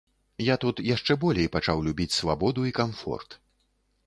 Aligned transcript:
Я 0.45 0.55
тут 0.63 0.81
яшчэ 0.87 1.17
болей 1.25 1.49
пачаў 1.57 1.83
любіць 1.89 2.11
свабоду 2.19 2.67
і 2.71 2.73
камфорт. 2.79 3.39